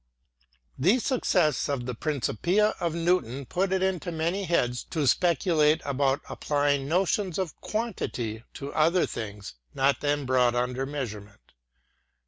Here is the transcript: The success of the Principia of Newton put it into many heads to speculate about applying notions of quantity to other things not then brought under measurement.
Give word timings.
The 0.79 0.97
success 0.97 1.69
of 1.69 1.85
the 1.85 1.93
Principia 1.93 2.69
of 2.79 2.95
Newton 2.95 3.45
put 3.45 3.71
it 3.71 3.83
into 3.83 4.11
many 4.11 4.45
heads 4.45 4.83
to 4.85 5.05
speculate 5.05 5.79
about 5.85 6.21
applying 6.27 6.87
notions 6.87 7.37
of 7.37 7.55
quantity 7.61 8.43
to 8.55 8.73
other 8.73 9.05
things 9.05 9.53
not 9.75 9.99
then 9.99 10.25
brought 10.25 10.55
under 10.55 10.87
measurement. 10.87 11.53